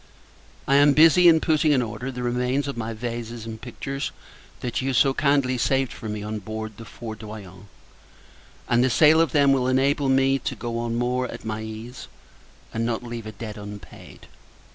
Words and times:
I 0.67 0.77
am 0.77 0.93
busy 0.93 1.27
in 1.27 1.39
putting 1.39 1.71
in 1.73 1.83
order 1.83 2.11
the 2.11 2.23
remains 2.23 2.67
of 2.67 2.75
my 2.75 2.91
vases 2.91 3.45
and 3.45 3.61
pictures, 3.61 4.11
that 4.61 4.81
you 4.81 4.93
so 4.93 5.13
kindly 5.13 5.59
saved 5.59 5.93
for 5.93 6.09
me 6.09 6.23
on 6.23 6.39
board 6.39 6.77
the 6.77 6.85
Fourdroyant; 6.85 7.67
and 8.67 8.83
the 8.83 8.89
sale 8.89 9.21
of 9.21 9.31
them 9.31 9.53
will 9.53 9.67
enable 9.67 10.09
me 10.09 10.39
to 10.39 10.55
go 10.55 10.79
on 10.79 10.95
more 10.95 11.27
at 11.27 11.45
my 11.45 11.61
ease, 11.61 12.07
and 12.73 12.83
not 12.83 13.03
leave 13.03 13.27
a 13.27 13.31
debt 13.31 13.57
unpaid. 13.57 14.25